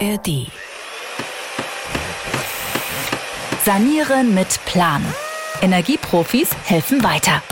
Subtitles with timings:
[0.00, 0.46] ARD.
[3.64, 5.02] Sanieren mit Plan.
[5.60, 7.42] Energieprofis helfen weiter.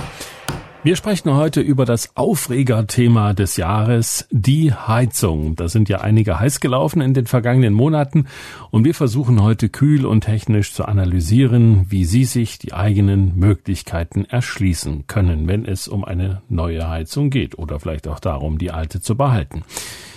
[0.85, 5.57] Wir sprechen heute über das Aufregerthema des Jahres, die Heizung.
[5.57, 8.27] Da sind ja einige heiß gelaufen in den vergangenen Monaten
[8.71, 14.25] und wir versuchen heute kühl und technisch zu analysieren, wie Sie sich die eigenen Möglichkeiten
[14.25, 19.01] erschließen können, wenn es um eine neue Heizung geht oder vielleicht auch darum, die alte
[19.01, 19.65] zu behalten.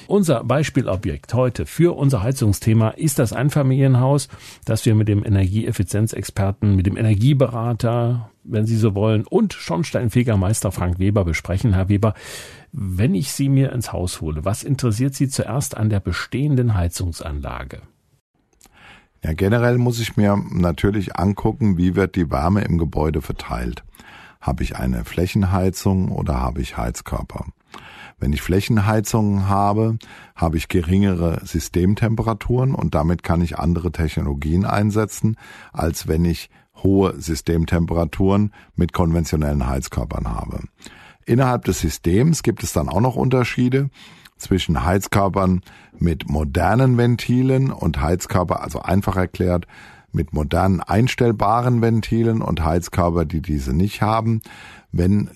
[0.09, 4.27] Unser Beispielobjekt heute für unser Heizungsthema ist das Einfamilienhaus,
[4.65, 10.97] das wir mit dem Energieeffizienzexperten, mit dem Energieberater, wenn Sie so wollen, und Schornsteinfegermeister Frank
[10.97, 11.73] Weber besprechen.
[11.73, 12.15] Herr Weber,
[12.71, 17.83] wenn ich Sie mir ins Haus hole, was interessiert Sie zuerst an der bestehenden Heizungsanlage?
[19.23, 23.83] Ja, generell muss ich mir natürlich angucken, wie wird die Wärme im Gebäude verteilt.
[24.41, 27.45] Habe ich eine Flächenheizung oder habe ich Heizkörper?
[28.19, 29.97] Wenn ich Flächenheizungen habe,
[30.35, 35.37] habe ich geringere Systemtemperaturen und damit kann ich andere Technologien einsetzen,
[35.71, 36.49] als wenn ich
[36.83, 40.61] hohe Systemtemperaturen mit konventionellen Heizkörpern habe.
[41.25, 43.89] Innerhalb des Systems gibt es dann auch noch Unterschiede
[44.37, 45.61] zwischen Heizkörpern
[45.97, 49.67] mit modernen Ventilen und Heizkörper, also einfach erklärt,
[50.11, 54.41] mit modernen einstellbaren Ventilen und Heizkörper, die diese nicht haben.
[54.91, 55.29] Wenn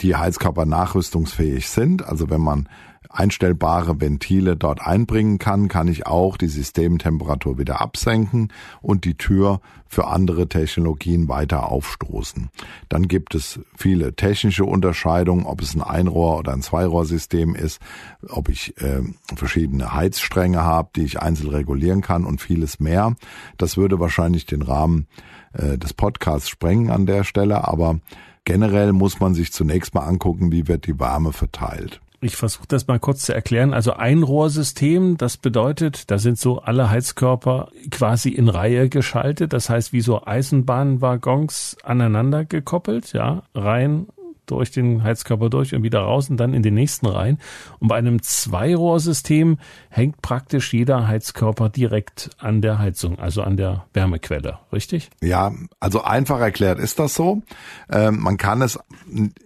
[0.00, 2.06] die Heizkörper nachrüstungsfähig sind.
[2.06, 2.68] Also wenn man
[3.10, 9.60] einstellbare Ventile dort einbringen kann, kann ich auch die Systemtemperatur wieder absenken und die Tür
[9.86, 12.50] für andere Technologien weiter aufstoßen.
[12.88, 17.80] Dann gibt es viele technische Unterscheidungen, ob es ein Einrohr- oder ein Zweirohrsystem ist,
[18.28, 19.00] ob ich äh,
[19.34, 23.16] verschiedene Heizstränge habe, die ich einzeln regulieren kann und vieles mehr.
[23.56, 25.06] Das würde wahrscheinlich den Rahmen
[25.54, 28.00] äh, des Podcasts sprengen an der Stelle, aber
[28.48, 32.00] Generell muss man sich zunächst mal angucken, wie wird die Wärme verteilt.
[32.22, 33.74] Ich versuche das mal kurz zu erklären.
[33.74, 39.52] Also Einrohrsystem, das bedeutet, da sind so alle Heizkörper quasi in Reihe geschaltet.
[39.52, 44.06] Das heißt, wie so Eisenbahnwaggons aneinander gekoppelt, ja, rein
[44.50, 47.38] durch den Heizkörper durch und wieder raus und dann in den nächsten rein.
[47.78, 49.58] Und bei einem Zweirohrsystem
[49.90, 55.10] hängt praktisch jeder Heizkörper direkt an der Heizung, also an der Wärmequelle, richtig?
[55.22, 57.42] Ja, also einfach erklärt ist das so.
[57.90, 58.78] Ähm, man kann es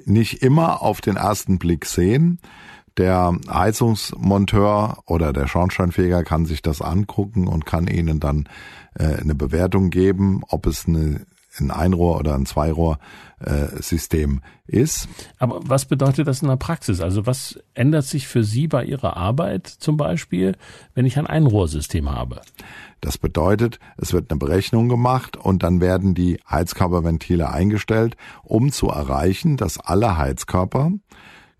[0.04, 2.38] nicht immer auf den ersten Blick sehen.
[2.98, 8.48] Der Heizungsmonteur oder der Schornsteinfeger kann sich das angucken und kann Ihnen dann
[8.94, 11.26] äh, eine Bewertung geben, ob es eine
[11.60, 15.08] ein Einrohr- oder ein Zweirohr-System äh, ist.
[15.38, 17.00] Aber was bedeutet das in der Praxis?
[17.00, 20.56] Also was ändert sich für Sie bei Ihrer Arbeit zum Beispiel,
[20.94, 22.40] wenn ich ein Einrohrsystem habe?
[23.00, 28.88] Das bedeutet, es wird eine Berechnung gemacht und dann werden die Heizkörperventile eingestellt, um zu
[28.88, 30.92] erreichen, dass alle Heizkörper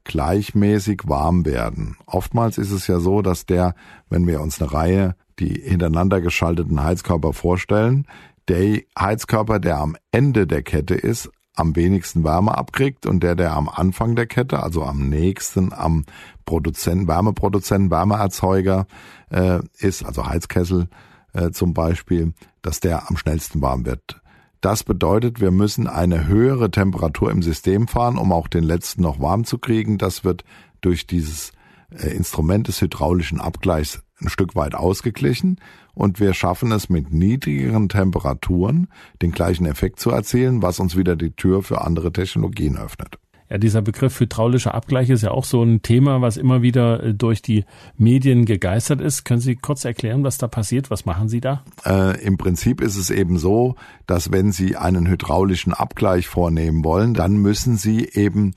[0.05, 1.97] gleichmäßig warm werden.
[2.07, 3.75] Oftmals ist es ja so, dass der,
[4.09, 8.07] wenn wir uns eine Reihe die hintereinander geschalteten Heizkörper vorstellen,
[8.53, 13.55] der Heizkörper, der am Ende der Kette ist, am wenigsten Wärme abkriegt und der, der
[13.55, 16.05] am Anfang der Kette, also am nächsten am
[16.45, 18.87] Produzenten, Wärmeproduzenten, Wärmeerzeuger
[19.31, 20.89] äh, ist, also Heizkessel
[21.33, 24.21] äh, zum Beispiel, dass der am schnellsten warm wird.
[24.61, 29.19] Das bedeutet, wir müssen eine höhere Temperatur im System fahren, um auch den letzten noch
[29.19, 29.97] warm zu kriegen.
[29.97, 30.45] Das wird
[30.83, 31.53] durch dieses
[31.91, 35.59] äh, Instrument des hydraulischen Abgleichs ein Stück weit ausgeglichen
[35.95, 38.89] und wir schaffen es mit niedrigeren Temperaturen
[39.21, 43.19] den gleichen Effekt zu erzielen, was uns wieder die Tür für andere Technologien öffnet.
[43.53, 47.13] Ja, dieser Begriff hydraulischer Abgleich ist ja auch so ein Thema, was immer wieder äh,
[47.13, 47.67] durch die
[47.99, 49.25] Medien gegeistert ist.
[49.25, 50.91] Können Sie kurz erklären, was da passiert?
[50.91, 51.63] Was machen Sie da?
[51.85, 53.75] Äh, Im Prinzip ist es eben so,
[54.07, 58.55] dass wenn Sie einen hydraulischen Abgleich vornehmen wollen, dann müssen Sie eben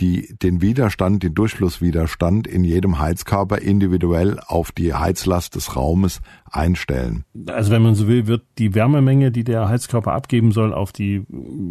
[0.00, 6.20] die, den Widerstand, den Durchflusswiderstand in jedem Heizkörper individuell auf die Heizlast des Raumes
[6.50, 7.24] einstellen.
[7.46, 11.24] Also wenn man so will, wird die Wärmemenge, die der Heizkörper abgeben soll, auf die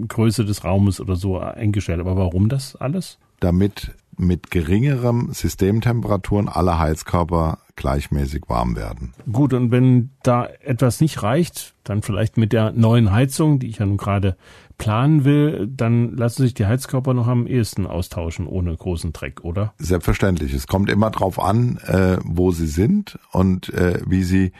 [0.07, 1.99] Größe des Raumes oder so eingestellt.
[1.99, 3.17] Aber warum das alles?
[3.39, 9.13] Damit mit geringerem Systemtemperaturen alle Heizkörper gleichmäßig warm werden.
[9.31, 13.77] Gut, und wenn da etwas nicht reicht, dann vielleicht mit der neuen Heizung, die ich
[13.77, 14.35] ja nun gerade
[14.77, 19.73] planen will, dann lassen sich die Heizkörper noch am ehesten austauschen ohne großen Dreck, oder?
[19.77, 20.53] Selbstverständlich.
[20.53, 24.51] Es kommt immer drauf an, äh, wo sie sind und äh, wie sie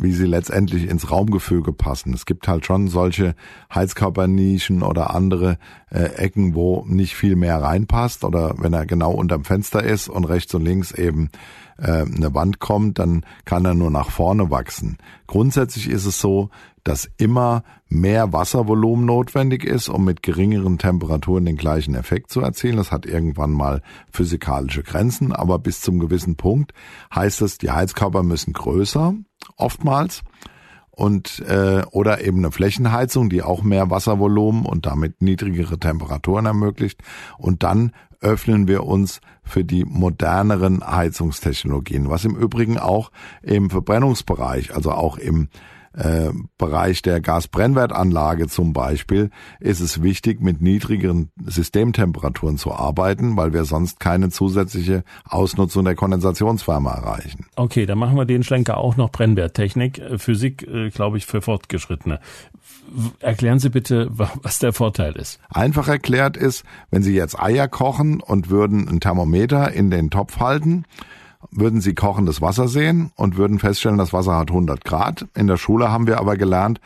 [0.00, 2.14] wie sie letztendlich ins Raumgefüge passen.
[2.14, 3.34] Es gibt halt schon solche
[3.74, 5.58] Heizkörpernischen oder andere
[5.90, 10.24] äh, Ecken, wo nicht viel mehr reinpasst oder wenn er genau unterm Fenster ist und
[10.24, 11.30] rechts und links eben
[11.78, 14.98] äh, eine Wand kommt, dann kann er nur nach vorne wachsen.
[15.26, 16.50] Grundsätzlich ist es so,
[16.84, 22.76] dass immer mehr Wasservolumen notwendig ist, um mit geringeren Temperaturen den gleichen Effekt zu erzielen.
[22.76, 26.72] Das hat irgendwann mal physikalische Grenzen, aber bis zum gewissen Punkt
[27.14, 29.14] heißt es, die Heizkörper müssen größer
[29.58, 30.22] oftmals
[30.90, 37.00] und äh, oder eben eine Flächenheizung, die auch mehr Wasservolumen und damit niedrigere Temperaturen ermöglicht.
[37.36, 43.12] Und dann öffnen wir uns für die moderneren Heizungstechnologien, was im Übrigen auch
[43.42, 45.48] im Verbrennungsbereich, also auch im
[45.94, 49.30] äh, Bereich der Gasbrennwertanlage zum Beispiel
[49.60, 55.94] ist es wichtig, mit niedrigeren Systemtemperaturen zu arbeiten, weil wir sonst keine zusätzliche Ausnutzung der
[55.94, 57.46] Kondensationswärme erreichen.
[57.56, 59.98] Okay, dann machen wir den Schlenker auch noch Brennwerttechnik.
[59.98, 62.20] Äh, Physik, äh, glaube ich, für Fortgeschrittene.
[63.20, 65.40] Erklären Sie bitte, was der Vorteil ist.
[65.50, 70.40] Einfach erklärt ist, wenn Sie jetzt Eier kochen und würden ein Thermometer in den Topf
[70.40, 70.84] halten,
[71.50, 75.26] würden Sie kochendes Wasser sehen und würden feststellen, das Wasser hat 100 Grad.
[75.34, 76.80] In der Schule haben wir aber gelernt,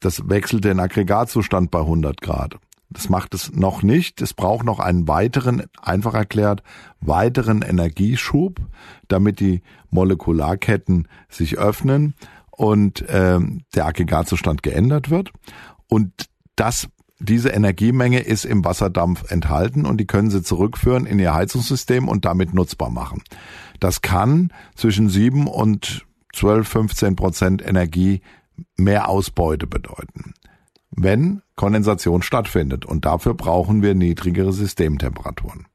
[0.00, 2.58] das wechselt den Aggregatzustand bei 100 Grad.
[2.90, 4.22] Das macht es noch nicht.
[4.22, 6.62] Es braucht noch einen weiteren, einfach erklärt,
[7.00, 8.60] weiteren Energieschub,
[9.08, 12.14] damit die Molekularketten sich öffnen
[12.50, 15.32] und ähm, der Aggregatzustand geändert wird.
[15.88, 16.88] Und das
[17.18, 22.24] diese Energiemenge ist im Wasserdampf enthalten und die können Sie zurückführen in Ihr Heizungssystem und
[22.24, 23.22] damit nutzbar machen.
[23.80, 28.20] Das kann zwischen sieben und 12, 15 Prozent Energie
[28.76, 30.34] mehr Ausbeute bedeuten,
[30.90, 32.84] wenn Kondensation stattfindet.
[32.84, 35.66] Und dafür brauchen wir niedrigere Systemtemperaturen.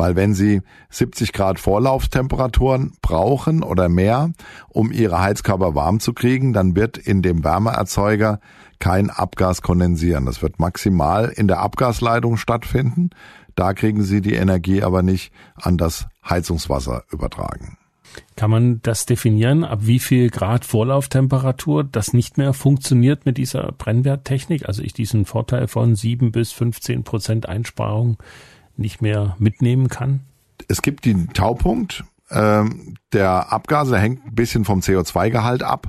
[0.00, 4.32] Weil wenn Sie 70 Grad Vorlauftemperaturen brauchen oder mehr,
[4.70, 8.40] um Ihre Heizkörper warm zu kriegen, dann wird in dem Wärmeerzeuger
[8.78, 10.24] kein Abgas kondensieren.
[10.24, 13.10] Das wird maximal in der Abgasleitung stattfinden.
[13.56, 17.76] Da kriegen Sie die Energie aber nicht an das Heizungswasser übertragen.
[18.36, 23.72] Kann man das definieren, ab wie viel Grad Vorlauftemperatur das nicht mehr funktioniert mit dieser
[23.72, 24.66] Brennwerttechnik?
[24.66, 28.16] Also ich diesen Vorteil von sieben bis 15 Prozent Einsparung
[28.80, 30.20] nicht mehr mitnehmen kann?
[30.68, 32.04] Es gibt den Taupunkt.
[32.30, 35.88] Ähm, der Abgase hängt ein bisschen vom CO2-Gehalt ab.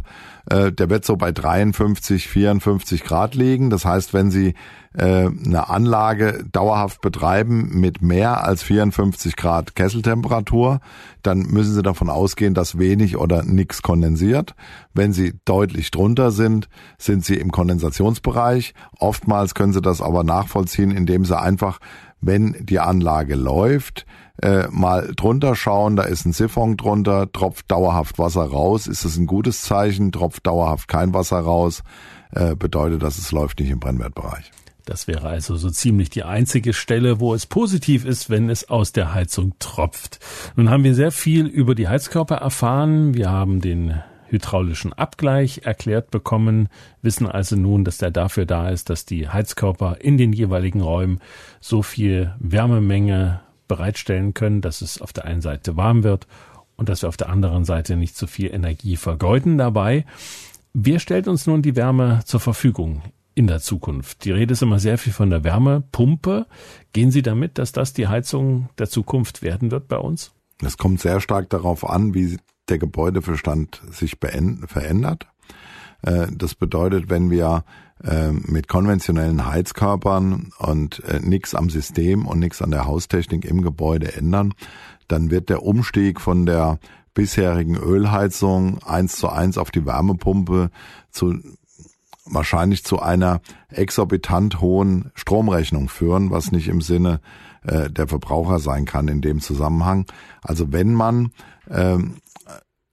[0.50, 3.70] Äh, der wird so bei 53, 54 Grad liegen.
[3.70, 4.56] Das heißt, wenn Sie
[4.94, 10.80] äh, eine Anlage dauerhaft betreiben mit mehr als 54 Grad Kesseltemperatur,
[11.22, 14.56] dann müssen Sie davon ausgehen, dass wenig oder nichts kondensiert.
[14.94, 18.74] Wenn Sie deutlich drunter sind, sind Sie im Kondensationsbereich.
[18.98, 21.80] Oftmals können Sie das aber nachvollziehen, indem Sie einfach,
[22.22, 24.06] wenn die Anlage läuft,
[24.42, 29.18] äh, mal drunter schauen, da ist ein Siphon drunter, tropft dauerhaft Wasser raus, ist das
[29.18, 31.84] ein gutes Zeichen, tropft dauerhaft kein Wasser raus,
[32.32, 34.52] äh, bedeutet, dass es läuft nicht im Brennwertbereich.
[34.86, 38.92] Das wäre also so ziemlich die einzige Stelle, wo es positiv ist, wenn es aus
[38.92, 40.20] der Heizung tropft.
[40.56, 43.14] Nun haben wir sehr viel über die Heizkörper erfahren.
[43.14, 46.70] Wir haben den hydraulischen Abgleich erklärt bekommen,
[47.02, 51.20] wissen also nun, dass der dafür da ist, dass die Heizkörper in den jeweiligen Räumen
[51.60, 56.28] so viel Wärmemenge bereitstellen können, dass es auf der einen Seite warm wird
[56.76, 60.06] und dass wir auf der anderen Seite nicht zu viel Energie vergeuden dabei.
[60.74, 63.02] Wer stellt uns nun die Wärme zur Verfügung
[63.36, 64.26] in der Zukunft?
[64.26, 66.48] Die Rede ist immer sehr viel von der Wärmepumpe.
[66.94, 70.32] Gehen Sie damit, dass das die Heizung der Zukunft werden wird bei uns?
[70.64, 72.38] Es kommt sehr stark darauf an, wie
[72.70, 75.28] der Gebäudeverstand sich verändert.
[76.02, 77.64] Äh, das bedeutet, wenn wir
[78.04, 83.62] äh, mit konventionellen Heizkörpern und äh, nichts am System und nichts an der Haustechnik im
[83.62, 84.54] Gebäude ändern,
[85.08, 86.80] dann wird der Umstieg von der
[87.14, 90.72] bisherigen Ölheizung eins zu eins auf die Wärmepumpe
[91.12, 91.36] zu
[92.26, 97.20] wahrscheinlich zu einer exorbitant hohen Stromrechnung führen, was nicht im Sinne
[97.64, 100.06] äh, der Verbraucher sein kann in dem Zusammenhang.
[100.42, 101.32] Also wenn man
[101.70, 102.16] ähm,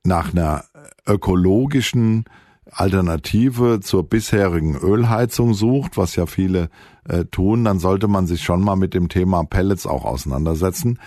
[0.08, 0.64] nach einer
[1.06, 2.24] ökologischen
[2.70, 6.68] Alternative zur bisherigen Ölheizung sucht, was ja viele
[7.08, 10.98] äh, tun, dann sollte man sich schon mal mit dem Thema Pellets auch auseinandersetzen.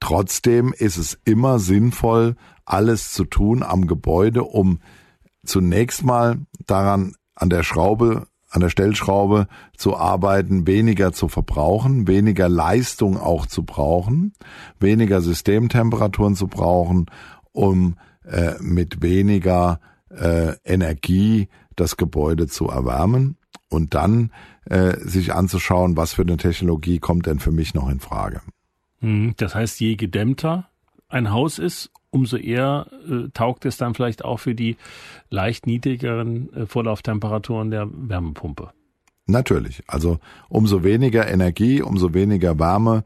[0.00, 4.80] Trotzdem ist es immer sinnvoll, alles zu tun am Gebäude, um
[5.44, 9.46] zunächst mal daran an der Schraube, an der Stellschraube
[9.76, 14.32] zu arbeiten, weniger zu verbrauchen, weniger Leistung auch zu brauchen,
[14.80, 17.06] weniger Systemtemperaturen zu brauchen,
[17.52, 23.36] um äh, mit weniger äh, Energie das Gebäude zu erwärmen
[23.68, 24.30] und dann
[24.66, 28.40] äh, sich anzuschauen, was für eine Technologie kommt denn für mich noch in Frage.
[29.00, 30.68] Hm, das heißt, je gedämmter
[31.08, 34.76] ein Haus ist, umso eher äh, taugt es dann vielleicht auch für die
[35.30, 38.70] leicht niedrigeren äh, Vorlauftemperaturen der Wärmepumpe.
[39.26, 39.82] Natürlich.
[39.86, 43.04] Also umso weniger Energie, umso weniger Wärme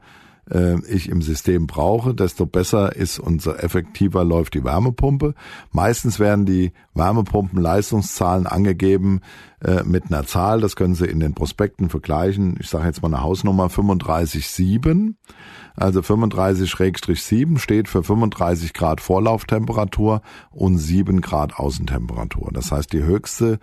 [0.51, 5.33] äh, ich im System brauche, desto besser ist unser effektiver läuft die Wärmepumpe.
[5.71, 9.21] Meistens werden die Wärmepumpenleistungszahlen angegeben
[9.63, 12.57] äh, mit einer Zahl, das können Sie in den Prospekten vergleichen.
[12.59, 15.15] Ich sage jetzt mal eine Hausnummer 357.
[15.75, 22.49] Also 35-7 steht für 35 Grad Vorlauftemperatur und 7 Grad Außentemperatur.
[22.51, 23.59] Das heißt, die höchste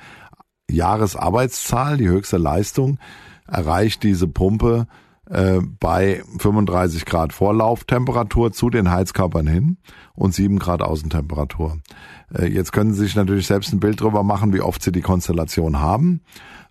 [0.70, 2.98] Jahresarbeitszahl, die höchste Leistung
[3.46, 4.86] erreicht diese Pumpe
[5.30, 9.78] äh, bei 35 Grad Vorlauftemperatur zu den Heizkörpern hin
[10.14, 11.78] und 7 Grad Außentemperatur.
[12.34, 15.02] Äh, jetzt können Sie sich natürlich selbst ein Bild darüber machen, wie oft Sie die
[15.02, 16.22] Konstellation haben.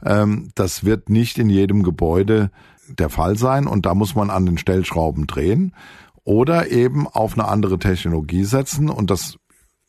[0.03, 2.51] Ähm, das wird nicht in jedem Gebäude
[2.87, 5.73] der Fall sein und da muss man an den Stellschrauben drehen
[6.23, 9.37] oder eben auf eine andere Technologie setzen und das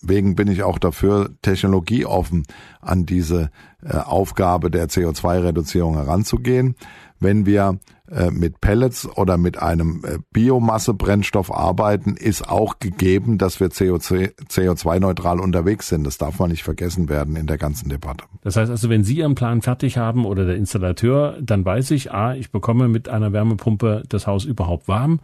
[0.03, 2.45] Deswegen bin ich auch dafür, technologieoffen
[2.81, 3.51] an diese
[3.83, 6.77] äh, Aufgabe der CO2-Reduzierung heranzugehen.
[7.19, 7.81] Wenn wir
[8.11, 15.41] äh, mit Pellets oder mit einem äh, Biomassebrennstoff arbeiten, ist auch gegeben, dass wir CO2-neutral
[15.41, 16.05] unterwegs sind.
[16.05, 18.25] Das darf man nicht vergessen werden in der ganzen Debatte.
[18.43, 22.13] Das heißt also, wenn Sie Ihren Plan fertig haben oder der Installateur, dann weiß ich,
[22.13, 25.21] ah, ich bekomme mit einer Wärmepumpe das Haus überhaupt warm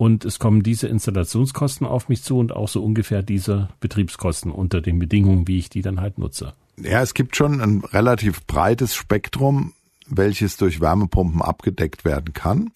[0.00, 4.80] und es kommen diese Installationskosten auf mich zu und auch so ungefähr diese Betriebskosten unter
[4.80, 6.54] den Bedingungen, wie ich die dann halt nutze.
[6.78, 9.74] Ja, es gibt schon ein relativ breites Spektrum,
[10.10, 12.70] welches durch Wärmepumpen abgedeckt werden kann,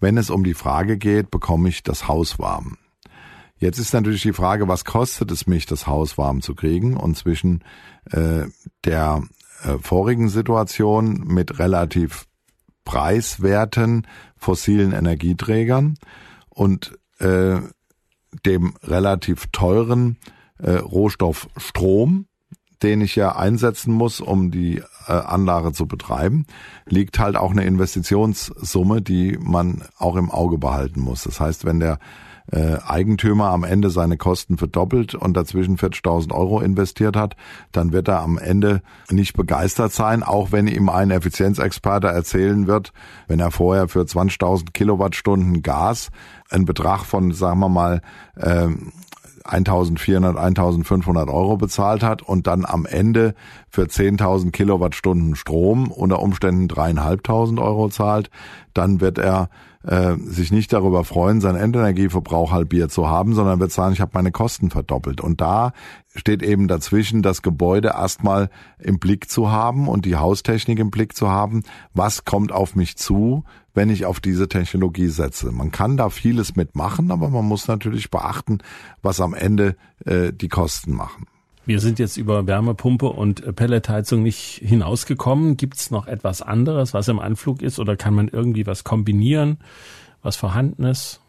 [0.00, 2.78] wenn es um die Frage geht, bekomme ich das Haus warm.
[3.58, 6.96] Jetzt ist natürlich die Frage, was kostet es mich, das Haus warm zu kriegen?
[6.96, 7.64] Und zwischen
[8.10, 8.44] äh,
[8.84, 9.22] der
[9.62, 12.26] äh, vorigen Situation mit relativ
[12.84, 15.98] preiswerten fossilen Energieträgern
[16.50, 17.60] und äh,
[18.44, 20.18] dem relativ teuren
[20.58, 22.26] äh, Rohstoff Strom,
[22.82, 26.46] den ich ja einsetzen muss, um die äh, Anlage zu betreiben,
[26.86, 31.24] liegt halt auch eine Investitionssumme, die man auch im Auge behalten muss.
[31.24, 31.98] Das heißt, wenn der
[32.52, 37.36] äh, Eigentümer am Ende seine Kosten verdoppelt und dazwischen 40.000 Euro investiert hat,
[37.72, 42.92] dann wird er am Ende nicht begeistert sein, auch wenn ihm ein Effizienzexperte erzählen wird,
[43.26, 46.10] wenn er vorher für 20.000 Kilowattstunden Gas
[46.48, 48.00] einen Betrag von, sagen wir mal,
[48.36, 48.68] äh,
[49.48, 53.34] 1400, 1500 Euro bezahlt hat und dann am Ende
[53.68, 58.30] für 10.000 Kilowattstunden Strom unter Umständen dreieinhalbtausend Euro zahlt,
[58.74, 59.48] dann wird er
[59.86, 64.10] äh, sich nicht darüber freuen, seinen Endenergieverbrauch halbiert zu haben, sondern wird sagen, ich habe
[64.14, 65.20] meine Kosten verdoppelt.
[65.20, 65.72] Und da
[66.14, 71.14] steht eben dazwischen, das Gebäude erstmal im Blick zu haben und die Haustechnik im Blick
[71.16, 71.62] zu haben.
[71.94, 73.44] Was kommt auf mich zu,
[73.76, 75.52] wenn ich auf diese Technologie setze?
[75.52, 78.58] Man kann da vieles mitmachen, aber man muss natürlich beachten,
[79.02, 81.26] was am Ende äh, die Kosten machen.
[81.66, 85.56] Wir sind jetzt über Wärmepumpe und Pelletheizung nicht hinausgekommen.
[85.56, 89.58] Gibt es noch etwas anderes, was im Anflug ist oder kann man irgendwie was kombinieren,
[90.22, 91.20] was vorhanden ist?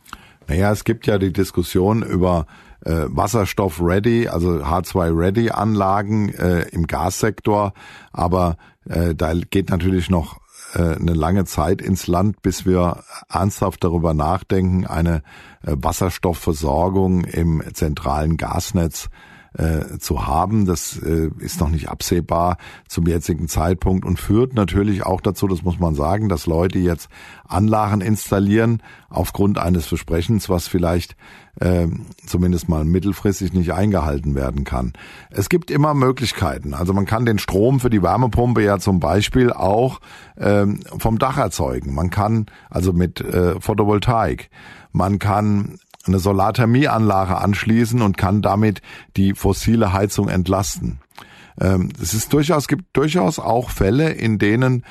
[0.47, 2.45] Naja, es gibt ja die Diskussion über
[2.85, 7.73] äh, Wasserstoff-Ready, also H2-Ready-Anlagen äh, im Gassektor,
[8.13, 13.83] aber äh, da geht natürlich noch äh, eine lange Zeit ins Land, bis wir ernsthaft
[13.83, 15.17] darüber nachdenken, eine
[15.63, 19.36] äh, Wasserstoffversorgung im zentralen Gasnetz äh,
[19.99, 20.65] zu haben.
[20.65, 25.63] Das äh, ist noch nicht absehbar zum jetzigen Zeitpunkt und führt natürlich auch dazu, das
[25.63, 27.09] muss man sagen, dass Leute jetzt
[27.47, 31.15] Anlagen installieren aufgrund eines Versprechens, was vielleicht
[31.59, 31.87] äh,
[32.25, 34.93] zumindest mal mittelfristig nicht eingehalten werden kann.
[35.31, 36.73] Es gibt immer Möglichkeiten.
[36.73, 39.99] Also man kann den Strom für die Wärmepumpe ja zum Beispiel auch
[40.37, 41.95] ähm, vom Dach erzeugen.
[41.95, 44.49] Man kann also mit äh, Photovoltaik.
[44.91, 48.81] Man kann eine Solarthermieanlage anschließen und kann damit
[49.15, 50.99] die fossile Heizung entlasten.
[51.59, 54.85] Ähm, es ist durchaus, gibt durchaus auch Fälle, in denen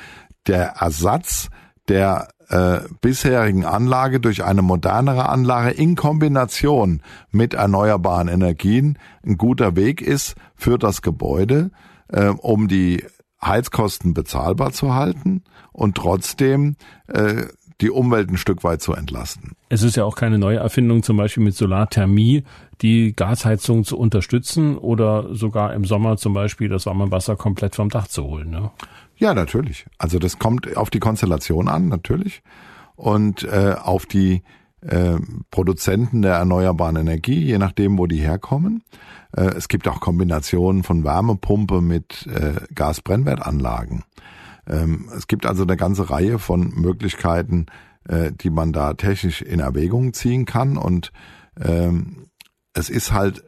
[0.47, 1.49] der Ersatz
[1.87, 9.75] der äh, bisherigen Anlage durch eine modernere Anlage in Kombination mit erneuerbaren Energien ein guter
[9.75, 11.71] Weg ist für das Gebäude,
[12.09, 13.03] äh, um die
[13.43, 16.75] Heizkosten bezahlbar zu halten und trotzdem
[17.07, 17.43] äh,
[17.81, 19.51] die Umwelt ein Stück weit zu entlasten.
[19.69, 22.43] Es ist ja auch keine neue Erfindung, zum Beispiel mit Solarthermie
[22.81, 27.89] die Gasheizung zu unterstützen oder sogar im Sommer zum Beispiel das warme Wasser komplett vom
[27.89, 28.49] Dach zu holen.
[28.49, 28.71] Ne?
[29.17, 29.85] Ja, natürlich.
[29.97, 32.41] Also das kommt auf die Konstellation an, natürlich.
[32.95, 34.41] Und äh, auf die
[34.81, 35.17] äh,
[35.51, 38.83] Produzenten der erneuerbaren Energie, je nachdem, wo die herkommen.
[39.35, 44.03] Äh, es gibt auch Kombinationen von Wärmepumpe mit äh, Gasbrennwertanlagen.
[44.67, 47.67] Ähm, es gibt also eine ganze Reihe von Möglichkeiten,
[48.07, 50.77] äh, die man da technisch in Erwägung ziehen kann.
[50.77, 51.11] Und
[51.59, 52.27] ähm,
[52.73, 53.43] es ist halt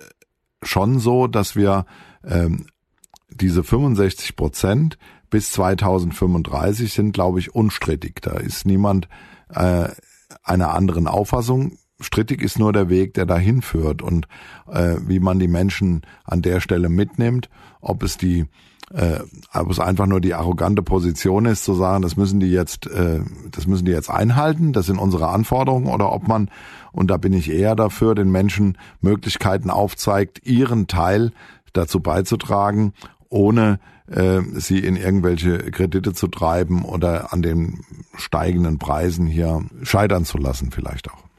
[0.63, 1.85] schon so, dass wir
[2.23, 2.67] ähm,
[3.29, 4.97] diese 65 Prozent
[5.29, 8.21] bis 2035 sind, glaube ich, unstrittig.
[8.21, 9.07] Da ist niemand
[9.53, 9.89] äh,
[10.43, 11.77] einer anderen Auffassung.
[12.01, 14.27] Strittig ist nur der Weg, der dahin führt und
[14.71, 17.49] äh, wie man die Menschen an der Stelle mitnimmt,
[17.81, 18.45] ob es die
[18.93, 19.19] äh,
[19.53, 23.21] ob es einfach nur die arrogante Position ist, zu sagen, das müssen die jetzt, äh,
[23.51, 26.49] das müssen die jetzt einhalten, das sind unsere Anforderungen, oder ob man,
[26.91, 31.31] und da bin ich eher dafür, den Menschen Möglichkeiten aufzeigt, ihren Teil
[31.73, 32.93] dazu beizutragen,
[33.29, 37.81] ohne äh, sie in irgendwelche Kredite zu treiben oder an den
[38.15, 41.29] steigenden Preisen hier scheitern zu lassen vielleicht auch.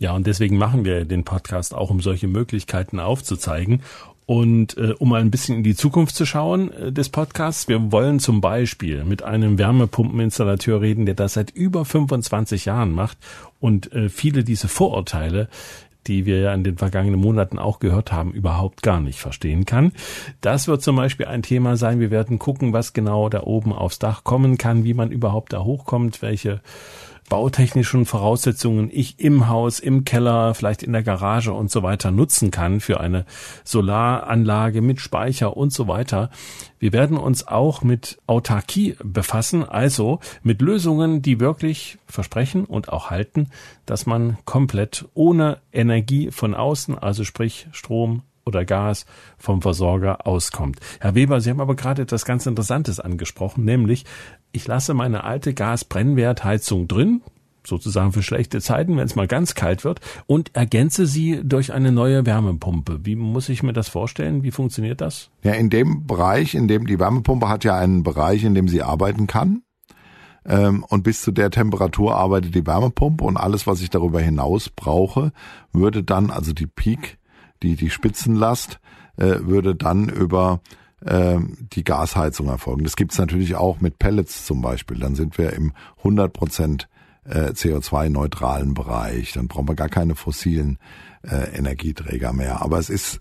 [0.00, 3.82] Ja, und deswegen machen wir den Podcast auch, um solche Möglichkeiten aufzuzeigen.
[4.26, 7.92] Und äh, um mal ein bisschen in die Zukunft zu schauen äh, des Podcasts, wir
[7.92, 13.18] wollen zum Beispiel mit einem Wärmepumpeninstallateur reden, der das seit über 25 Jahren macht
[13.60, 15.48] und äh, viele diese Vorurteile,
[16.06, 19.92] die wir ja in den vergangenen Monaten auch gehört haben, überhaupt gar nicht verstehen kann.
[20.40, 22.00] Das wird zum Beispiel ein Thema sein.
[22.00, 25.64] Wir werden gucken, was genau da oben aufs Dach kommen kann, wie man überhaupt da
[25.64, 26.60] hochkommt, welche
[27.28, 32.50] bautechnischen Voraussetzungen ich im Haus, im Keller, vielleicht in der Garage und so weiter nutzen
[32.50, 33.24] kann für eine
[33.64, 36.30] Solaranlage mit Speicher und so weiter.
[36.78, 43.10] Wir werden uns auch mit Autarkie befassen, also mit Lösungen, die wirklich versprechen und auch
[43.10, 43.48] halten,
[43.86, 49.06] dass man komplett ohne Energie von außen, also sprich Strom, oder Gas
[49.38, 50.80] vom Versorger auskommt.
[51.00, 54.04] Herr Weber, Sie haben aber gerade etwas ganz Interessantes angesprochen, nämlich
[54.52, 57.22] ich lasse meine alte Gasbrennwertheizung drin,
[57.66, 61.92] sozusagen für schlechte Zeiten, wenn es mal ganz kalt wird, und ergänze sie durch eine
[61.92, 63.00] neue Wärmepumpe.
[63.04, 64.42] Wie muss ich mir das vorstellen?
[64.42, 65.30] Wie funktioniert das?
[65.42, 68.82] Ja, in dem Bereich, in dem die Wärmepumpe hat ja einen Bereich, in dem sie
[68.82, 69.62] arbeiten kann.
[70.46, 74.68] Ähm, und bis zu der Temperatur arbeitet die Wärmepumpe und alles, was ich darüber hinaus
[74.68, 75.32] brauche,
[75.72, 77.18] würde dann, also die Peak,
[77.64, 78.78] die, die Spitzenlast,
[79.16, 80.60] äh, würde dann über
[81.04, 81.38] äh,
[81.72, 82.84] die Gasheizung erfolgen.
[82.84, 84.98] Das gibt's natürlich auch mit Pellets zum Beispiel.
[84.98, 86.88] Dann sind wir im 100 Prozent
[87.24, 89.32] äh, CO2-neutralen Bereich.
[89.32, 90.78] Dann brauchen wir gar keine fossilen
[91.22, 92.62] äh, Energieträger mehr.
[92.62, 93.18] Aber es ist,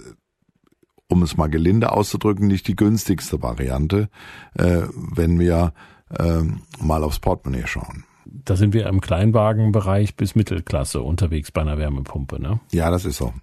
[1.08, 4.10] um es mal gelinde auszudrücken, nicht die günstigste Variante,
[4.56, 5.74] äh, wenn wir
[6.18, 6.42] äh,
[6.80, 8.06] mal aufs Portemonnaie schauen.
[8.26, 12.60] Da sind wir im Kleinwagenbereich bis Mittelklasse unterwegs bei einer Wärmepumpe, ne?
[12.72, 13.34] Ja, das ist so.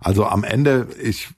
[0.00, 1.28] Also am Ende, ich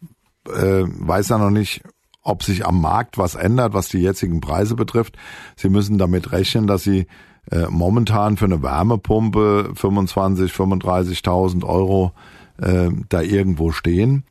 [0.49, 1.83] äh, weiß ja noch nicht,
[2.23, 5.17] ob sich am Markt was ändert, was die jetzigen Preise betrifft.
[5.57, 7.07] Sie müssen damit rechnen, dass Sie
[7.51, 12.13] äh, momentan für eine Wärmepumpe 25, 35.000 Euro
[12.59, 14.25] äh, da irgendwo stehen.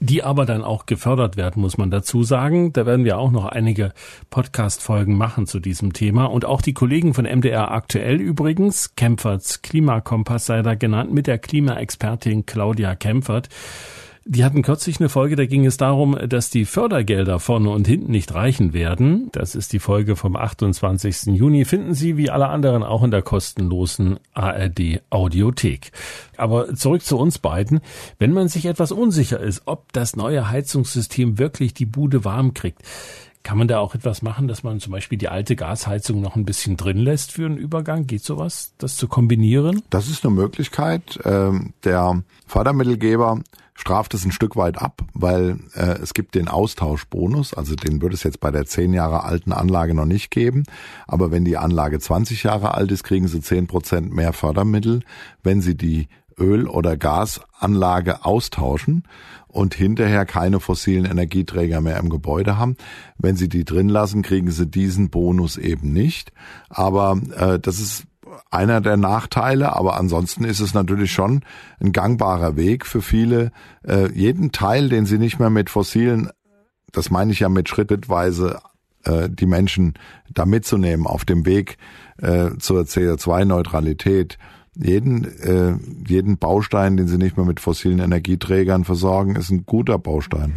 [0.00, 2.72] Die aber dann auch gefördert werden, muss man dazu sagen.
[2.72, 3.92] Da werden wir auch noch einige
[4.30, 6.26] Podcast-Folgen machen zu diesem Thema.
[6.26, 11.38] Und auch die Kollegen von MDR aktuell übrigens, Kempferts Klimakompass sei da genannt, mit der
[11.38, 13.48] Klimaexpertin Claudia Kempfert
[14.30, 18.12] die hatten kürzlich eine Folge, da ging es darum, dass die Fördergelder vorne und hinten
[18.12, 19.30] nicht reichen werden.
[19.32, 21.34] Das ist die Folge vom 28.
[21.34, 21.64] Juni.
[21.64, 25.92] Finden Sie wie alle anderen auch in der kostenlosen ARD Audiothek.
[26.36, 27.80] Aber zurück zu uns beiden.
[28.18, 32.82] Wenn man sich etwas unsicher ist, ob das neue Heizungssystem wirklich die Bude warm kriegt,
[33.44, 36.44] kann man da auch etwas machen, dass man zum Beispiel die alte Gasheizung noch ein
[36.44, 38.06] bisschen drin lässt für einen Übergang?
[38.06, 39.80] Geht sowas, das zu kombinieren?
[39.88, 41.18] Das ist eine Möglichkeit.
[41.24, 43.40] Ähm, der Fördermittelgeber
[43.78, 48.16] straft es ein Stück weit ab, weil äh, es gibt den Austauschbonus, also den würde
[48.16, 50.64] es jetzt bei der zehn Jahre alten Anlage noch nicht geben.
[51.06, 55.02] Aber wenn die Anlage 20 Jahre alt ist, kriegen sie zehn Prozent mehr Fördermittel,
[55.44, 59.04] wenn sie die Öl- oder Gasanlage austauschen
[59.46, 62.76] und hinterher keine fossilen Energieträger mehr im Gebäude haben.
[63.16, 66.32] Wenn sie die drin lassen, kriegen sie diesen Bonus eben nicht.
[66.68, 68.06] Aber äh, das ist
[68.50, 71.42] einer der Nachteile, aber ansonsten ist es natürlich schon
[71.80, 73.52] ein gangbarer Weg für viele,
[73.86, 76.30] äh, jeden Teil, den sie nicht mehr mit fossilen,
[76.92, 78.60] das meine ich ja mit schrittweise,
[79.04, 79.94] äh, die Menschen
[80.32, 81.76] da mitzunehmen auf dem Weg
[82.18, 84.38] äh, zur CO2-Neutralität.
[84.74, 89.98] Jeden, äh, jeden Baustein, den sie nicht mehr mit fossilen Energieträgern versorgen, ist ein guter
[89.98, 90.54] Baustein.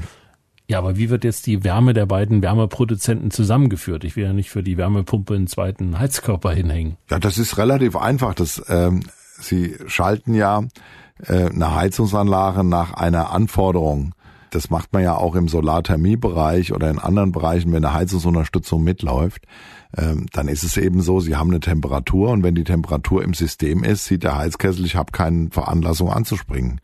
[0.72, 4.06] Ja, aber wie wird jetzt die Wärme der beiden Wärmeproduzenten zusammengeführt?
[4.06, 6.96] Ich will ja nicht für die Wärmepumpe einen zweiten Heizkörper hinhängen.
[7.10, 8.34] Ja, das ist relativ einfach.
[8.34, 9.02] Das, ähm,
[9.38, 10.64] Sie schalten ja
[11.28, 14.16] äh, eine Heizungsanlage nach einer Anforderung.
[14.50, 19.48] Das macht man ja auch im Solarthermiebereich oder in anderen Bereichen, wenn eine Heizungsunterstützung mitläuft.
[19.98, 23.34] Ähm, dann ist es eben so, Sie haben eine Temperatur und wenn die Temperatur im
[23.34, 26.80] System ist, sieht der Heizkessel, ich habe keine Veranlassung anzuspringen.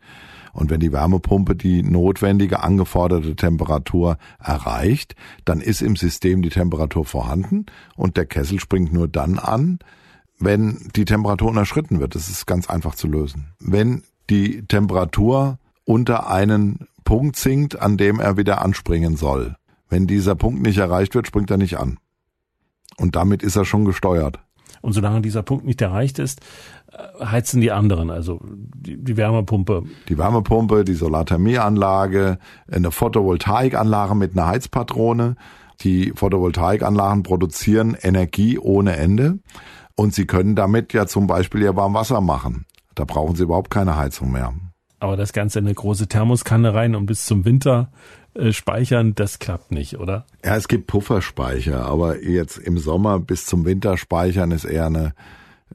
[0.58, 7.04] Und wenn die Wärmepumpe die notwendige angeforderte Temperatur erreicht, dann ist im System die Temperatur
[7.04, 9.78] vorhanden und der Kessel springt nur dann an,
[10.40, 12.16] wenn die Temperatur unterschritten wird.
[12.16, 13.54] Das ist ganz einfach zu lösen.
[13.60, 19.54] Wenn die Temperatur unter einen Punkt sinkt, an dem er wieder anspringen soll.
[19.88, 21.98] Wenn dieser Punkt nicht erreicht wird, springt er nicht an.
[22.96, 24.40] Und damit ist er schon gesteuert.
[24.88, 26.40] Und solange dieser Punkt nicht erreicht ist,
[26.90, 29.82] äh, heizen die anderen, also die, die Wärmepumpe.
[30.08, 32.38] Die Wärmepumpe, die Solarthermieanlage,
[32.72, 35.36] eine Photovoltaikanlage mit einer Heizpatrone.
[35.82, 39.40] Die Photovoltaikanlagen produzieren Energie ohne Ende
[39.94, 42.64] und sie können damit ja zum Beispiel ihr Warmwasser machen.
[42.94, 44.54] Da brauchen sie überhaupt keine Heizung mehr.
[45.00, 47.92] Aber das Ganze in eine große Thermoskanne rein und bis zum Winter
[48.38, 50.24] äh, speichern, das klappt nicht, oder?
[50.44, 55.14] Ja, es gibt Pufferspeicher, aber jetzt im Sommer bis zum Winter speichern ist eher eine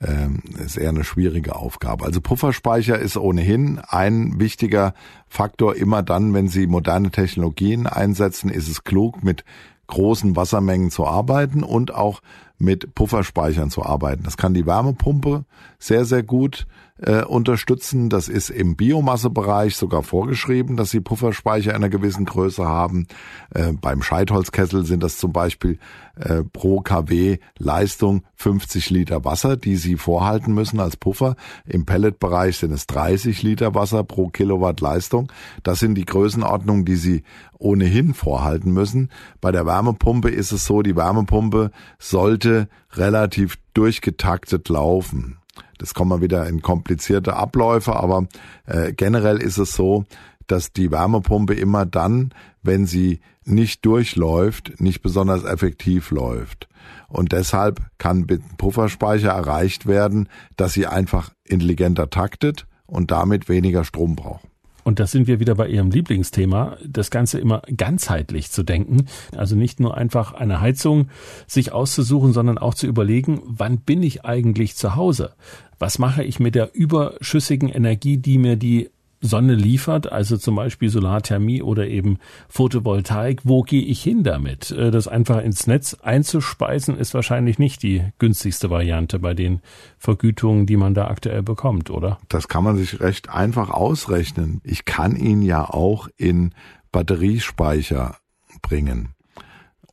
[0.01, 2.05] ähm, ist eher eine schwierige Aufgabe.
[2.05, 4.93] Also Pufferspeicher ist ohnehin ein wichtiger
[5.27, 5.75] Faktor.
[5.75, 9.45] Immer dann, wenn Sie moderne Technologien einsetzen, ist es klug, mit
[9.87, 12.21] großen Wassermengen zu arbeiten und auch
[12.57, 14.23] mit Pufferspeichern zu arbeiten.
[14.23, 15.45] Das kann die Wärmepumpe
[15.79, 16.65] sehr, sehr gut
[17.03, 18.09] äh, unterstützen.
[18.09, 23.07] Das ist im Biomassebereich sogar vorgeschrieben, dass sie Pufferspeicher einer gewissen Größe haben.
[23.53, 25.79] Äh, beim Scheitholzkessel sind das zum Beispiel
[26.15, 31.35] äh, pro kW Leistung 50 Liter Wasser, die sie vorhalten müssen als Puffer.
[31.65, 35.31] Im Pelletbereich sind es 30 Liter Wasser pro Kilowatt Leistung.
[35.63, 37.23] Das sind die Größenordnungen, die sie
[37.57, 39.09] ohnehin vorhalten müssen.
[39.41, 45.37] Bei der Wärmepumpe ist es so, die Wärmepumpe sollte relativ durchgetaktet laufen.
[45.83, 48.27] Das kommen wir wieder in komplizierte Abläufe, aber
[48.65, 50.05] äh, generell ist es so,
[50.47, 56.69] dass die Wärmepumpe immer dann, wenn sie nicht durchläuft, nicht besonders effektiv läuft.
[57.09, 63.83] Und deshalb kann mit Pufferspeicher erreicht werden, dass sie einfach intelligenter taktet und damit weniger
[63.83, 64.52] Strom braucht.
[64.83, 69.07] Und das sind wir wieder bei Ihrem Lieblingsthema, das Ganze immer ganzheitlich zu denken.
[69.35, 71.09] Also nicht nur einfach eine Heizung
[71.47, 75.33] sich auszusuchen, sondern auch zu überlegen, wann bin ich eigentlich zu Hause?
[75.79, 78.89] Was mache ich mit der überschüssigen Energie, die mir die
[79.23, 84.71] Sonne liefert, also zum Beispiel Solarthermie oder eben Photovoltaik, wo gehe ich hin damit?
[84.71, 89.61] Äh, das einfach ins Netz einzuspeisen ist wahrscheinlich nicht die günstigste Variante bei den
[89.97, 92.19] Vergütungen, die man da aktuell bekommt, oder?
[92.27, 94.59] Das kann man sich recht einfach ausrechnen.
[94.65, 96.53] Ich kann ihn ja auch in
[96.91, 98.17] Batteriespeicher
[98.61, 99.15] bringen.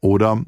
[0.01, 0.43] Oder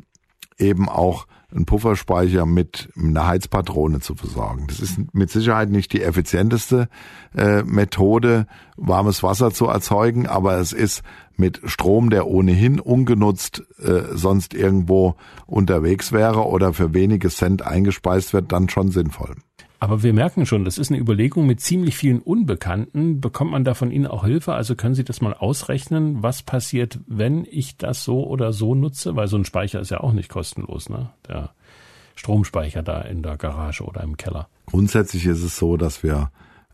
[0.59, 4.67] eben auch einen Pufferspeicher mit einer Heizpatrone zu versorgen.
[4.69, 6.89] Das ist mit Sicherheit nicht die effizienteste
[7.37, 11.03] äh, Methode, warmes Wasser zu erzeugen, aber es ist
[11.37, 18.33] mit Strom, der ohnehin ungenutzt äh, sonst irgendwo unterwegs wäre oder für wenige Cent eingespeist
[18.33, 19.37] wird, dann schon sinnvoll.
[19.83, 23.21] Aber wir merken schon, das ist eine Überlegung mit ziemlich vielen Unbekannten.
[23.21, 24.55] Bekommt man da von Ihnen auch Hilfe?
[24.55, 29.17] Also können Sie das mal ausrechnen, was passiert, wenn ich das so oder so nutze?
[29.17, 31.11] Weil so ein Speicher ist ja auch nicht kostenlos, ne?
[31.27, 31.51] Der
[32.15, 34.49] Stromspeicher da in der Garage oder im Keller.
[34.67, 36.31] Grundsätzlich ist es so, dass wir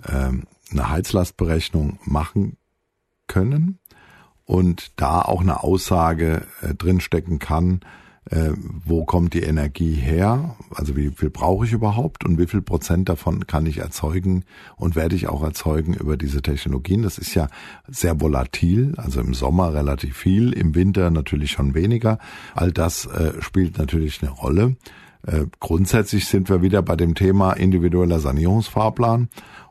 [0.06, 2.58] ähm, eine Heizlastberechnung machen
[3.26, 3.78] können
[4.44, 7.80] und da auch eine Aussage äh, drinstecken kann,
[8.30, 8.52] äh,
[8.84, 13.08] wo kommt die Energie her, also wie viel brauche ich überhaupt und wie viel Prozent
[13.08, 14.44] davon kann ich erzeugen
[14.76, 17.02] und werde ich auch erzeugen über diese Technologien.
[17.02, 17.48] Das ist ja
[17.86, 22.18] sehr volatil, also im Sommer relativ viel, im Winter natürlich schon weniger.
[22.54, 24.76] All das äh, spielt natürlich eine Rolle.
[25.26, 29.28] Äh, grundsätzlich sind wir wieder bei dem Thema individueller Sanierungsfahrplan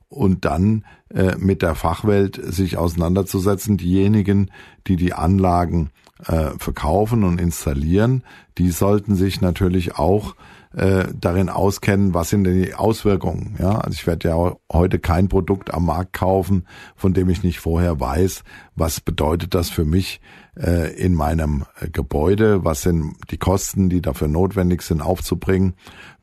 [0.09, 3.77] und dann äh, mit der Fachwelt sich auseinanderzusetzen.
[3.77, 4.51] Diejenigen,
[4.87, 5.91] die die Anlagen
[6.25, 8.23] äh, verkaufen und installieren,
[8.57, 10.35] die sollten sich natürlich auch
[10.77, 13.55] äh, darin auskennen, was sind denn die Auswirkungen.
[13.59, 16.65] Ja, also ich werde ja heute kein Produkt am Markt kaufen,
[16.95, 18.43] von dem ich nicht vorher weiß,
[18.75, 20.21] was bedeutet das für mich
[20.55, 25.73] äh, in meinem äh, Gebäude, was sind die Kosten, die dafür notwendig sind, aufzubringen,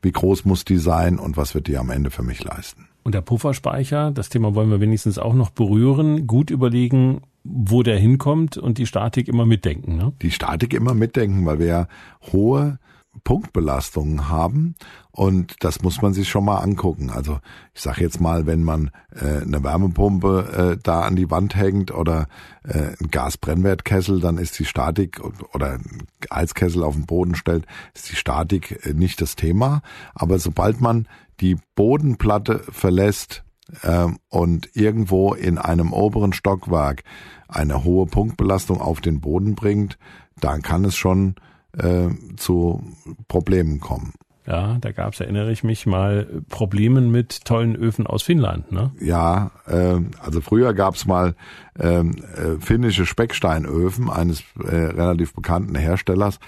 [0.01, 2.87] wie groß muss die sein und was wird die am Ende für mich leisten.
[3.05, 7.99] Und der Pufferspeicher, das Thema wollen wir wenigstens auch noch berühren, gut überlegen, wo der
[7.99, 9.95] hinkommt und die Statik immer mitdenken.
[9.95, 10.13] Ne?
[10.23, 11.87] Die Statik immer mitdenken, weil wir ja
[12.33, 12.79] hohe
[13.23, 14.75] Punktbelastungen haben
[15.11, 17.09] und das muss man sich schon mal angucken.
[17.09, 17.39] Also
[17.73, 21.91] ich sage jetzt mal, wenn man äh, eine Wärmepumpe äh, da an die Wand hängt
[21.91, 22.27] oder
[22.63, 25.21] äh, ein Gasbrennwertkessel, dann ist die Statik
[25.53, 29.81] oder ein Heizkessel auf den Boden stellt, ist die Statik äh, nicht das Thema.
[30.13, 31.07] Aber sobald man
[31.39, 33.43] die Bodenplatte verlässt
[33.83, 37.03] äh, und irgendwo in einem oberen Stockwerk
[37.47, 39.97] eine hohe Punktbelastung auf den Boden bringt,
[40.39, 41.35] dann kann es schon
[41.77, 42.83] äh, zu
[43.27, 44.13] Problemen kommen.
[44.47, 48.91] Ja, da gab es, erinnere ich mich mal, Problemen mit tollen Öfen aus Finnland, ne?
[48.99, 51.35] Ja, äh, also früher gab es mal
[51.79, 56.39] ähm, äh, finnische Specksteinöfen eines äh, relativ bekannten Herstellers,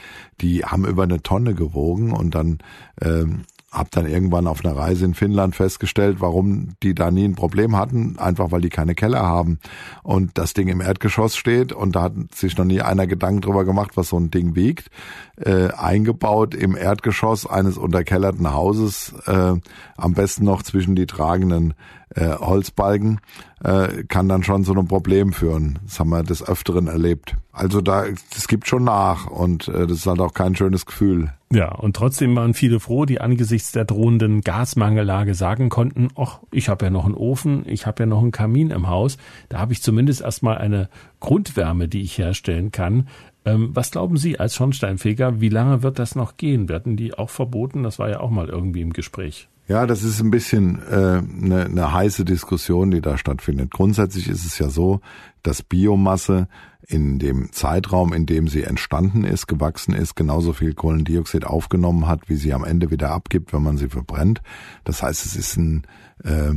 [0.42, 2.60] die haben über eine Tonne gewogen und dann
[3.02, 7.36] ähm, habe dann irgendwann auf einer Reise in Finnland festgestellt, warum die da nie ein
[7.36, 9.60] Problem hatten, einfach weil die keine Keller haben
[10.04, 13.66] und das Ding im Erdgeschoss steht und da hat sich noch nie einer Gedanken drüber
[13.66, 14.90] gemacht, was so ein Ding wiegt.
[15.36, 19.56] Äh, eingebaut im Erdgeschoss eines unterkellerten Hauses, äh,
[19.98, 21.74] am besten noch zwischen die tragenden
[22.16, 23.20] äh, Holzbalken,
[23.64, 25.80] äh, kann dann schon zu einem Problem führen.
[25.86, 27.36] Das haben wir des Öfteren erlebt.
[27.52, 31.34] Also da, es gibt schon nach und äh, das ist halt auch kein schönes Gefühl.
[31.52, 36.68] Ja, und trotzdem waren viele froh, die angesichts der drohenden Gasmangellage sagen konnten, ach, ich
[36.68, 39.18] habe ja noch einen Ofen, ich habe ja noch einen Kamin im Haus,
[39.48, 40.90] da habe ich zumindest erstmal eine
[41.20, 43.08] Grundwärme, die ich herstellen kann.
[43.46, 46.68] Ähm, was glauben Sie als Schornsteinfeger, wie lange wird das noch gehen?
[46.68, 47.84] Werden die auch verboten?
[47.84, 49.48] Das war ja auch mal irgendwie im Gespräch.
[49.68, 53.72] Ja, das ist ein bisschen eine äh, ne, ne heiße Diskussion, die da stattfindet.
[53.72, 55.02] Grundsätzlich ist es ja so,
[55.44, 56.48] dass Biomasse
[56.88, 62.30] in dem Zeitraum, in dem sie entstanden ist, gewachsen ist, genauso viel Kohlendioxid aufgenommen hat,
[62.30, 64.42] wie sie am Ende wieder abgibt, wenn man sie verbrennt.
[64.86, 65.86] Das heißt, es ist ein,
[66.24, 66.54] äh,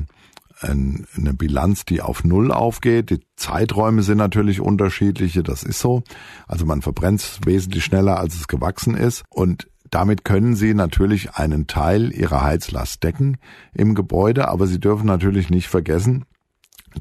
[0.60, 3.10] ein, eine Bilanz, die auf Null aufgeht.
[3.10, 6.04] Die Zeiträume sind natürlich unterschiedliche, das ist so.
[6.46, 9.24] Also man verbrennt es wesentlich schneller, als es gewachsen ist.
[9.30, 13.38] Und damit können Sie natürlich einen Teil Ihrer Heizlast decken
[13.74, 16.24] im Gebäude, aber Sie dürfen natürlich nicht vergessen,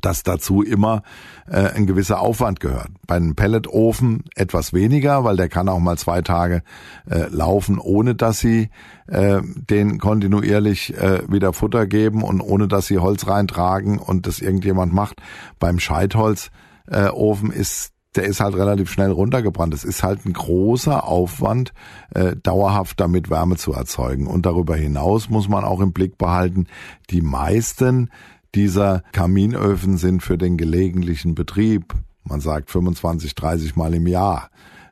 [0.01, 1.01] dass dazu immer
[1.47, 2.89] äh, ein gewisser Aufwand gehört.
[3.07, 6.61] Bei einem Pelletofen etwas weniger, weil der kann auch mal zwei Tage
[7.09, 8.69] äh, laufen, ohne dass sie
[9.07, 14.39] äh, den kontinuierlich äh, wieder Futter geben und ohne dass sie Holz reintragen und das
[14.39, 15.21] irgendjemand macht.
[15.59, 19.73] Beim Scheitholzofen äh, ist der ist halt relativ schnell runtergebrannt.
[19.73, 21.73] Es ist halt ein großer Aufwand,
[22.13, 24.27] äh, dauerhaft damit Wärme zu erzeugen.
[24.27, 26.67] Und darüber hinaus muss man auch im Blick behalten,
[27.11, 28.09] die meisten
[28.55, 31.93] dieser Kaminöfen sind für den gelegentlichen Betrieb,
[32.23, 34.49] man sagt 25, 30 Mal im Jahr,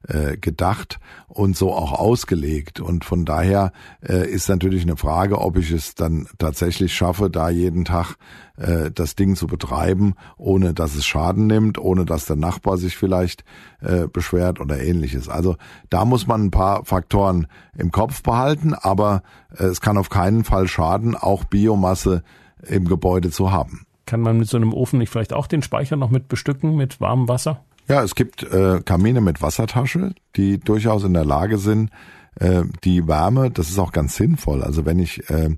[0.08, 2.80] äh, gedacht und so auch ausgelegt.
[2.80, 7.50] Und von daher äh, ist natürlich eine Frage, ob ich es dann tatsächlich schaffe, da
[7.50, 8.16] jeden Tag
[8.58, 12.98] äh, das Ding zu betreiben, ohne dass es Schaden nimmt, ohne dass der Nachbar sich
[12.98, 13.44] vielleicht
[13.82, 15.30] äh, beschwert oder ähnliches.
[15.30, 15.58] Also
[15.90, 19.24] da muss man ein paar Faktoren im Kopf behalten, aber
[19.56, 22.24] äh, es kann auf keinen Fall schaden, auch Biomasse
[22.66, 23.86] im Gebäude zu haben.
[24.06, 27.02] Kann man mit so einem Ofen nicht vielleicht auch den Speicher noch mit bestücken mit
[27.02, 27.66] warmem Wasser?
[27.88, 31.90] Ja, es gibt äh, Kamine mit Wassertasche, die durchaus in der Lage sind,
[32.36, 34.62] äh, die Wärme, das ist auch ganz sinnvoll.
[34.64, 35.56] Also wenn ich äh,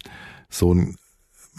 [0.50, 0.96] so ein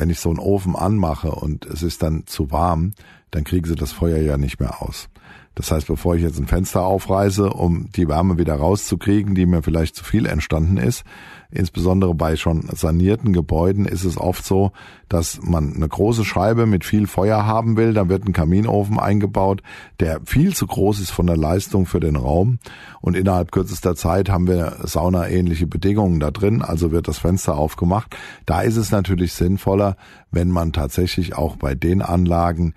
[0.01, 2.95] wenn ich so einen Ofen anmache und es ist dann zu warm,
[3.31, 5.09] dann kriegen sie das Feuer ja nicht mehr aus.
[5.55, 9.63] Das heißt, bevor ich jetzt ein Fenster aufreiße, um die Wärme wieder rauszukriegen, die mir
[9.63, 11.05] vielleicht zu viel entstanden ist,
[11.51, 14.73] insbesondere bei schon sanierten Gebäuden ist es oft so,
[15.09, 19.63] dass man eine große Scheibe mit viel Feuer haben will, dann wird ein Kaminofen eingebaut,
[19.99, 22.59] der viel zu groß ist von der Leistung für den Raum
[23.01, 28.17] und innerhalb kürzester Zeit haben wir saunaähnliche Bedingungen da drin, also wird das Fenster aufgemacht.
[28.47, 29.97] Da ist es natürlich sinnvoller,
[30.31, 32.75] wenn man tatsächlich auch bei den Anlagen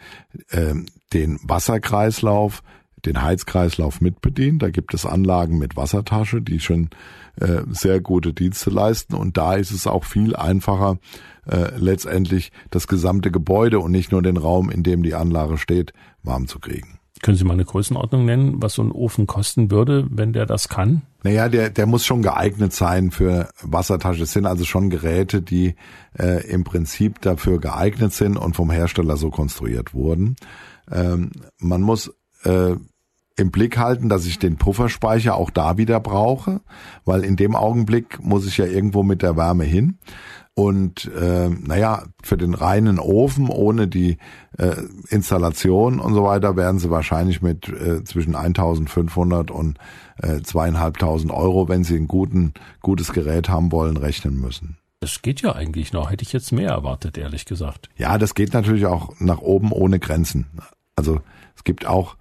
[0.49, 0.73] äh,
[1.13, 2.63] den Wasserkreislauf,
[3.05, 4.63] den Heizkreislauf mitbedient.
[4.63, 6.89] Da gibt es Anlagen mit Wassertasche, die schon
[7.39, 9.15] äh, sehr gute Dienste leisten.
[9.15, 10.97] Und da ist es auch viel einfacher,
[11.45, 15.93] äh, letztendlich das gesamte Gebäude und nicht nur den Raum, in dem die Anlage steht,
[16.23, 16.99] warm zu kriegen.
[17.21, 20.67] Können Sie mal eine Größenordnung nennen, was so ein Ofen kosten würde, wenn der das
[20.67, 21.03] kann?
[21.23, 24.23] Naja, der, der muss schon geeignet sein für Wassertasche.
[24.23, 25.75] Es sind also schon Geräte, die
[26.19, 30.35] äh, im Prinzip dafür geeignet sind und vom Hersteller so konstruiert wurden.
[30.91, 32.75] Ähm, man muss äh,
[33.35, 36.61] im Blick halten, dass ich den Pufferspeicher auch da wieder brauche,
[37.03, 39.97] weil in dem Augenblick muss ich ja irgendwo mit der Wärme hin.
[40.55, 44.17] Und äh, naja, für den reinen Ofen ohne die
[44.59, 44.75] äh,
[45.09, 49.79] Installation und so weiter werden sie wahrscheinlich mit äh, zwischen 1.500 und
[50.21, 54.77] äh, 2.500 Euro, wenn sie ein guten, gutes Gerät haben wollen, rechnen müssen.
[54.99, 56.11] Das geht ja eigentlich noch.
[56.11, 57.89] Hätte ich jetzt mehr erwartet, ehrlich gesagt.
[57.97, 60.45] Ja, das geht natürlich auch nach oben ohne Grenzen.
[60.95, 61.19] Also
[61.55, 62.15] es gibt auch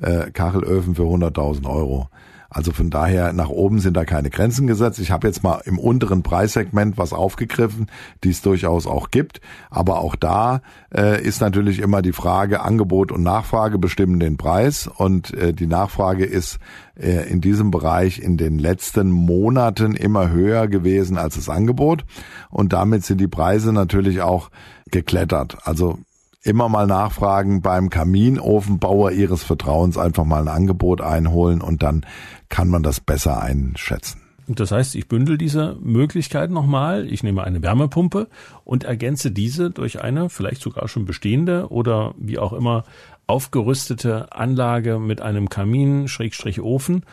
[0.00, 2.08] äh, Kachelöfen für 100.000 Euro.
[2.48, 4.98] Also von daher nach oben sind da keine Grenzen gesetzt.
[4.98, 7.90] Ich habe jetzt mal im unteren Preissegment was aufgegriffen,
[8.24, 9.40] die es durchaus auch gibt.
[9.68, 10.62] Aber auch da
[10.94, 14.86] äh, ist natürlich immer die Frage, Angebot und Nachfrage bestimmen den Preis.
[14.86, 16.58] Und äh, die Nachfrage ist
[16.98, 22.04] äh, in diesem Bereich in den letzten Monaten immer höher gewesen als das Angebot.
[22.48, 24.50] Und damit sind die Preise natürlich auch
[24.90, 25.58] geklettert.
[25.64, 25.98] Also
[26.46, 32.06] immer mal nachfragen beim Kaminofenbauer Ihres Vertrauens, einfach mal ein Angebot einholen und dann
[32.48, 34.20] kann man das besser einschätzen.
[34.48, 37.06] Das heißt, ich bündel diese Möglichkeit nochmal.
[37.08, 38.28] Ich nehme eine Wärmepumpe
[38.64, 42.84] und ergänze diese durch eine vielleicht sogar schon bestehende oder wie auch immer
[43.26, 47.04] aufgerüstete Anlage mit einem Kamin, Schrägstrich Ofen,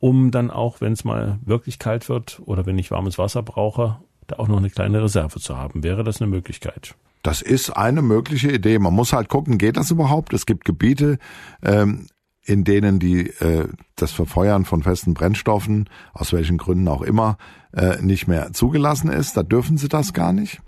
[0.00, 3.98] um dann auch, wenn es mal wirklich kalt wird oder wenn ich warmes Wasser brauche,
[4.26, 5.84] da auch noch eine kleine Reserve zu haben.
[5.84, 6.96] Wäre das eine Möglichkeit?
[7.22, 8.78] Das ist eine mögliche Idee.
[8.78, 10.32] Man muss halt gucken, geht das überhaupt?
[10.32, 11.18] Es gibt Gebiete,
[11.62, 12.06] ähm,
[12.44, 17.36] in denen die äh, das Verfeuern von festen Brennstoffen, aus welchen Gründen auch immer,
[17.72, 19.36] äh, nicht mehr zugelassen ist.
[19.36, 20.60] Da dürfen sie das gar nicht.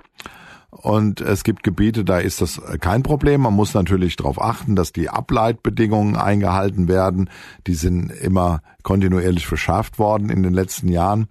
[0.71, 3.43] Und es gibt Gebiete, da ist das kein Problem.
[3.43, 7.31] Man muss natürlich darauf achten, dass die Ableitbedingungen eingehalten werden.
[7.67, 11.29] Die sind immer kontinuierlich verschärft worden in den letzten Jahren.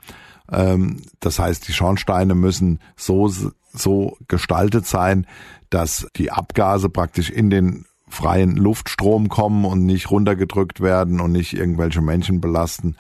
[0.51, 3.29] Ähm, das heißt, die Schornsteine müssen so,
[3.73, 5.27] so gestaltet sein,
[5.69, 11.53] dass die Abgase praktisch in den freien Luftstrom kommen und nicht runtergedrückt werden und nicht
[11.53, 12.95] irgendwelche Menschen belasten.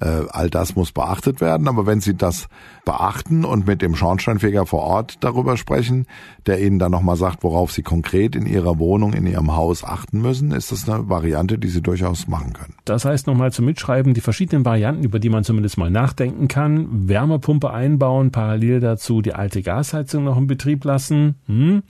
[0.00, 1.66] Äh, all das muss beachtet werden.
[1.66, 2.48] Aber wenn Sie das
[2.84, 6.06] beachten und mit dem Schornsteinfeger vor Ort darüber sprechen,
[6.46, 10.20] der Ihnen dann nochmal sagt, worauf Sie konkret in Ihrer Wohnung, in Ihrem Haus achten
[10.20, 12.74] müssen, ist das eine Variante, die Sie durchaus machen können.
[12.84, 17.08] Das heißt nochmal zum Mitschreiben, die verschiedenen Varianten, über die man zumindest mal nachdenken kann.
[17.08, 21.36] Wärmepumpe einbauen, parallel dazu die alte Gasheizung noch in Betrieb lassen.
[21.46, 21.82] Hm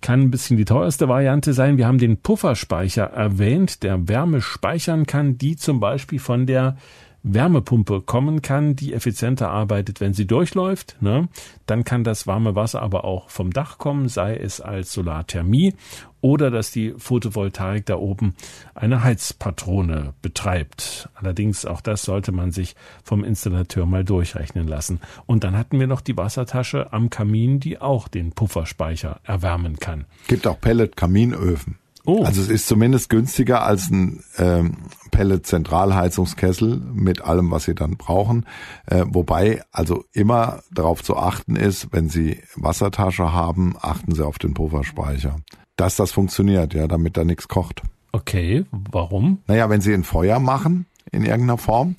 [0.00, 1.76] kann ein bisschen die teuerste Variante sein.
[1.76, 6.76] Wir haben den Pufferspeicher erwähnt, der Wärme speichern kann, die zum Beispiel von der
[7.22, 10.96] Wärmepumpe kommen kann, die effizienter arbeitet, wenn sie durchläuft.
[11.00, 11.28] Ne?
[11.66, 15.74] Dann kann das warme Wasser aber auch vom Dach kommen, sei es als Solarthermie
[16.22, 18.34] oder dass die Photovoltaik da oben
[18.74, 21.08] eine Heizpatrone betreibt.
[21.14, 25.00] Allerdings auch das sollte man sich vom Installateur mal durchrechnen lassen.
[25.26, 30.04] Und dann hatten wir noch die Wassertasche am Kamin, die auch den Pufferspeicher erwärmen kann.
[30.26, 31.78] Gibt auch Pellet-Kaminöfen.
[32.06, 32.24] Oh.
[32.24, 34.76] Also es ist zumindest günstiger als ein ähm,
[35.10, 38.46] Pellet-Zentralheizungskessel mit allem, was Sie dann brauchen.
[38.86, 44.38] Äh, wobei also immer darauf zu achten ist, wenn Sie Wassertasche haben, achten Sie auf
[44.38, 45.36] den Pufferspeicher.
[45.76, 47.82] Dass das funktioniert, ja, damit da nichts kocht.
[48.12, 49.38] Okay, warum?
[49.46, 51.96] Naja, wenn Sie ein Feuer machen in irgendeiner Form,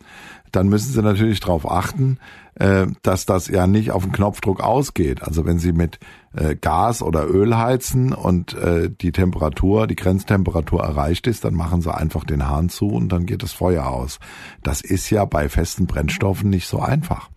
[0.52, 2.18] dann müssen Sie natürlich darauf achten,
[2.56, 5.24] dass das ja nicht auf den Knopfdruck ausgeht.
[5.24, 6.00] Also wenn Sie mit
[6.34, 11.82] äh, Gas oder Öl heizen und äh, die Temperatur, die Grenztemperatur erreicht ist, dann machen
[11.82, 14.20] Sie einfach den Hahn zu und dann geht das Feuer aus.
[14.64, 17.30] Das ist ja bei festen Brennstoffen nicht so einfach.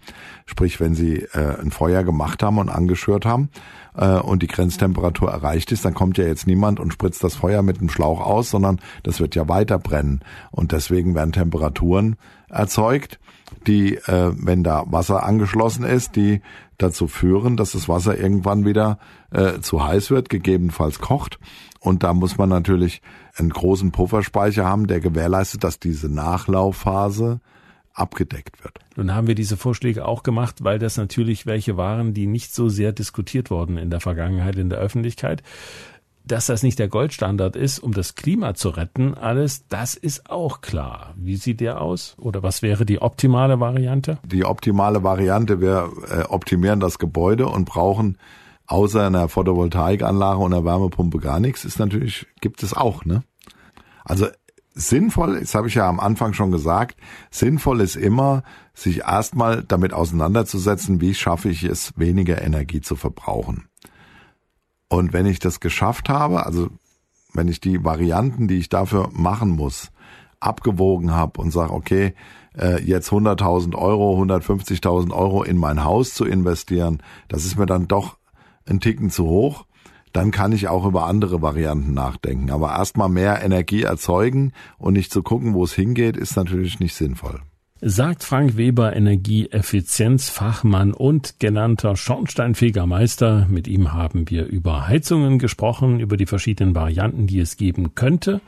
[0.46, 3.48] Sprich, wenn Sie äh, ein Feuer gemacht haben und angeschürt haben
[3.96, 7.62] äh, und die Grenztemperatur erreicht ist, dann kommt ja jetzt niemand und spritzt das Feuer
[7.62, 10.20] mit dem Schlauch aus, sondern das wird ja weiter brennen.
[10.50, 12.16] Und deswegen werden Temperaturen
[12.48, 13.18] erzeugt,
[13.66, 16.40] die, äh, wenn da Wasser angeschlossen ist, die
[16.78, 18.98] dazu führen, dass das Wasser irgendwann wieder
[19.30, 21.38] äh, zu heiß wird, gegebenenfalls kocht.
[21.80, 23.02] Und da muss man natürlich
[23.36, 27.40] einen großen Pufferspeicher haben, der gewährleistet, dass diese Nachlaufphase
[27.92, 28.80] abgedeckt wird.
[28.96, 32.68] Nun haben wir diese Vorschläge auch gemacht, weil das natürlich welche waren, die nicht so
[32.68, 35.42] sehr diskutiert wurden in der Vergangenheit in der Öffentlichkeit
[36.24, 40.62] dass das nicht der Goldstandard ist, um das Klima zu retten, alles, das ist auch
[40.62, 41.14] klar.
[41.16, 42.16] Wie sieht der aus?
[42.18, 44.18] Oder was wäre die optimale Variante?
[44.24, 48.18] Die optimale Variante, wir äh, optimieren das Gebäude und brauchen
[48.66, 53.22] außer einer Photovoltaikanlage und einer Wärmepumpe gar nichts, ist natürlich, gibt es auch, ne?
[54.04, 54.26] Also
[54.74, 56.96] sinnvoll, das habe ich ja am Anfang schon gesagt,
[57.30, 58.42] sinnvoll ist immer,
[58.74, 63.68] sich erstmal damit auseinanderzusetzen, wie schaffe ich es, weniger Energie zu verbrauchen.
[64.94, 66.68] Und wenn ich das geschafft habe, also
[67.32, 69.90] wenn ich die Varianten, die ich dafür machen muss,
[70.38, 72.14] abgewogen habe und sage, okay,
[72.56, 77.88] äh, jetzt 100.000 Euro, 150.000 Euro in mein Haus zu investieren, das ist mir dann
[77.88, 78.18] doch
[78.66, 79.66] ein Ticken zu hoch,
[80.12, 82.52] dann kann ich auch über andere Varianten nachdenken.
[82.52, 86.94] Aber erstmal mehr Energie erzeugen und nicht zu gucken, wo es hingeht, ist natürlich nicht
[86.94, 87.40] sinnvoll
[87.86, 93.46] sagt Frank Weber, Energieeffizienzfachmann und genannter Schornsteinfegermeister.
[93.50, 98.40] Mit ihm haben wir über Heizungen gesprochen, über die verschiedenen Varianten, die es geben könnte.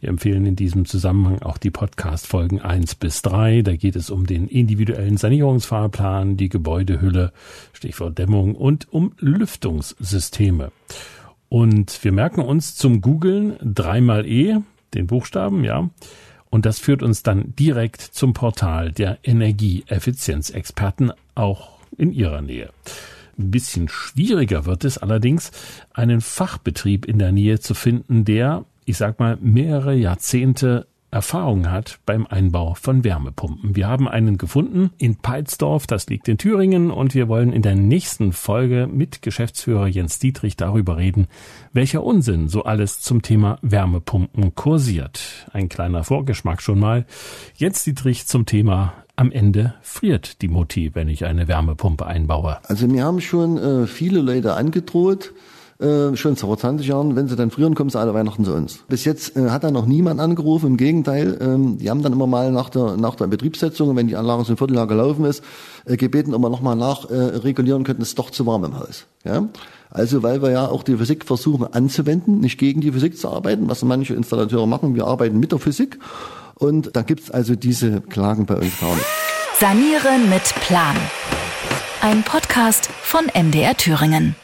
[0.00, 3.62] Wir empfehlen in diesem Zusammenhang auch die Podcast-Folgen 1 bis 3.
[3.62, 7.32] Da geht es um den individuellen Sanierungsfahrplan, die Gebäudehülle,
[7.74, 10.72] Stichwort Dämmung und um Lüftungssysteme.
[11.48, 14.56] Und wir merken uns zum Googlen dreimal E,
[14.94, 15.88] den Buchstaben, ja.
[16.54, 22.70] Und das führt uns dann direkt zum Portal der Energieeffizienzexperten, auch in ihrer Nähe.
[23.36, 25.50] Ein bisschen schwieriger wird es allerdings,
[25.92, 32.00] einen Fachbetrieb in der Nähe zu finden, der, ich sag mal, mehrere Jahrzehnte Erfahrung hat
[32.06, 33.76] beim Einbau von Wärmepumpen.
[33.76, 37.76] Wir haben einen gefunden in Peitsdorf, das liegt in Thüringen, und wir wollen in der
[37.76, 41.28] nächsten Folge mit Geschäftsführer Jens Dietrich darüber reden,
[41.72, 45.46] welcher Unsinn so alles zum Thema Wärmepumpen kursiert.
[45.52, 47.06] Ein kleiner Vorgeschmack schon mal.
[47.54, 52.58] Jens Dietrich zum Thema am Ende friert die Mutti, wenn ich eine Wärmepumpe einbaue.
[52.64, 55.32] Also mir haben schon äh, viele Leute angedroht,
[55.80, 58.80] äh, schon vor 20 Jahren, wenn sie dann früher kommen sie alle Weihnachten zu uns.
[58.88, 62.26] Bis jetzt äh, hat da noch niemand angerufen, im Gegenteil, ähm, die haben dann immer
[62.26, 65.42] mal nach der, nach der Betriebssetzung, wenn die Anlage so ein Vierteljahr gelaufen ist,
[65.84, 69.06] äh, gebeten, ob wir nochmal nachregulieren äh, könnten, es ist doch zu warm im Haus.
[69.24, 69.48] Ja?
[69.90, 73.68] Also weil wir ja auch die Physik versuchen anzuwenden, nicht gegen die Physik zu arbeiten,
[73.68, 75.98] was manche Installateure machen, wir arbeiten mit der Physik
[76.54, 79.06] und da gibt's also diese Klagen bei uns gar nicht.
[79.58, 80.96] Sanieren mit Plan.
[82.00, 84.36] Ein Podcast von MDR Thüringen.